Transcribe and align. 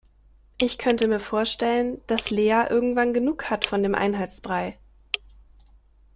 Ich 0.59 0.79
könnte 0.79 1.07
mir 1.07 1.19
vorstellen, 1.19 2.01
dass 2.07 2.31
Lea 2.31 2.65
irgendwann 2.67 3.13
genug 3.13 3.51
hat 3.51 3.67
von 3.67 3.83
dem 3.83 3.93
Einheitsbrei. 3.93 4.79